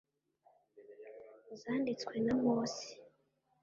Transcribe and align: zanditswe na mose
zanditswe 1.59 2.13
na 2.25 2.33
mose 2.43 2.85